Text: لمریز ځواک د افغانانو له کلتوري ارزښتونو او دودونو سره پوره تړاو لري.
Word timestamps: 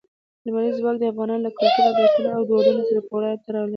لمریز 0.45 0.75
ځواک 0.81 0.97
د 0.99 1.03
افغانانو 1.11 1.45
له 1.45 1.51
کلتوري 1.57 1.85
ارزښتونو 1.89 2.29
او 2.35 2.41
دودونو 2.49 2.81
سره 2.89 2.99
پوره 3.09 3.29
تړاو 3.45 3.61
لري. 3.63 3.69